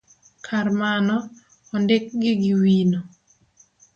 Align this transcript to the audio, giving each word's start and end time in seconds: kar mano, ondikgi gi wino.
kar 0.45 0.67
mano, 0.79 1.17
ondikgi 1.75 2.31
gi 2.41 2.53
wino. 2.61 2.99